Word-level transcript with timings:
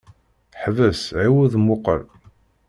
Ḥbes 0.61 1.01
ɛiwed 1.19 1.53
muqel. 1.65 2.03